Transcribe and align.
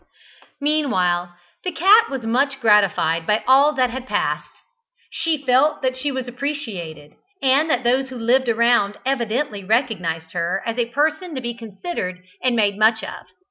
Meanwhile 0.59 1.35
the 1.63 1.71
cat 1.71 2.09
was 2.09 2.23
much 2.23 2.59
gratified 2.59 3.27
by 3.27 3.43
all 3.45 3.71
that 3.73 3.91
had 3.91 4.07
passed. 4.07 4.49
She 5.11 5.45
felt 5.45 5.83
that 5.83 5.95
she 5.95 6.11
was 6.11 6.27
appreciated; 6.27 7.11
and 7.39 7.69
that 7.69 7.83
those 7.83 8.09
who 8.09 8.17
lived 8.17 8.49
around 8.49 8.97
evidently 9.05 9.63
recognized 9.63 10.31
her 10.31 10.63
as 10.65 10.79
a 10.79 10.87
person 10.89 11.35
to 11.35 11.39
be 11.41 11.53
considered 11.53 12.23
and 12.41 12.55
made 12.55 12.79
much 12.79 13.03
of. 13.03 13.27